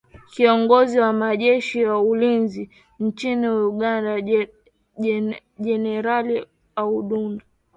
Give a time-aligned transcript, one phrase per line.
[0.33, 2.69] kiongozi wa majeshi ya ulinzi
[2.99, 4.21] nchini uganda
[5.59, 7.43] jenerali auronda